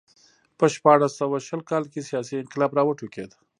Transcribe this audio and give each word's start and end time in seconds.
په 0.57 0.65
شپاړس 0.73 1.11
سوه 1.21 1.37
شل 1.47 1.61
کال 1.69 1.83
کې 1.91 2.01
سیاسي 2.09 2.35
انقلاب 2.37 2.71
راوټوکېد. 2.77 3.31